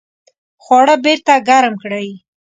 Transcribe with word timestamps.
خواړه 0.63 0.95
بیرته 1.03 1.33
ګرم 1.47 1.73
کړئ 1.83 2.09